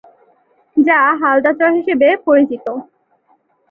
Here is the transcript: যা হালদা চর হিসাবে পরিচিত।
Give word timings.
যা 0.77 0.99
হালদা 1.21 1.51
চর 1.59 1.71
হিসাবে 1.77 2.07
পরিচিত। 2.25 2.65